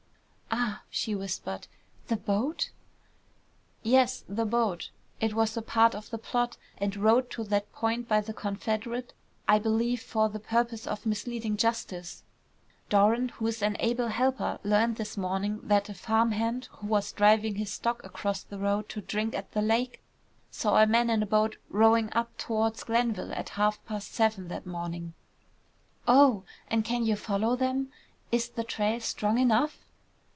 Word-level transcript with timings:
"Ah!" 0.53 0.83
she 0.93 1.15
whispered. 1.15 1.67
"The 2.09 2.17
boat?" 2.17 2.71
"Yes, 3.83 4.25
the 4.27 4.43
boat. 4.43 4.89
It 5.21 5.33
was 5.33 5.55
a 5.55 5.61
part 5.61 5.95
of 5.95 6.09
the 6.09 6.17
plot, 6.17 6.57
and 6.77 6.97
rowed 6.97 7.29
to 7.31 7.45
that 7.45 7.71
point 7.71 8.09
by 8.09 8.19
the 8.19 8.33
confederate, 8.33 9.13
I 9.47 9.57
believe, 9.59 10.01
for 10.01 10.27
the 10.27 10.41
purpose 10.41 10.85
of 10.85 11.05
misleading 11.05 11.55
justice. 11.55 12.23
Doran, 12.89 13.29
who 13.29 13.47
is 13.47 13.61
an 13.63 13.77
able 13.79 14.09
helper, 14.09 14.59
learned 14.65 14.97
this 14.97 15.15
morning 15.15 15.61
that 15.63 15.87
a 15.87 15.93
farm 15.93 16.31
hand, 16.33 16.67
who 16.73 16.87
was 16.87 17.13
driving 17.13 17.55
his 17.55 17.71
stock 17.71 18.03
across 18.03 18.43
the 18.43 18.59
road 18.59 18.89
to 18.89 18.99
drink 18.99 19.33
at 19.33 19.53
the 19.53 19.61
lake, 19.61 20.01
saw 20.51 20.81
a 20.83 20.85
man 20.85 21.09
in 21.09 21.23
a 21.23 21.27
boat 21.27 21.55
rowing 21.69 22.11
up 22.11 22.37
towards 22.37 22.83
Glenville 22.83 23.33
at 23.33 23.49
half 23.49 23.83
past 23.85 24.13
seven 24.13 24.49
that 24.49 24.65
morning." 24.65 25.13
"Oh! 26.09 26.43
And 26.67 26.83
can 26.83 27.05
you 27.05 27.15
follow 27.15 27.55
them? 27.55 27.89
Is 28.33 28.49
the 28.49 28.65
trail 28.65 28.99
strong 28.99 29.37
enough?" 29.37 29.85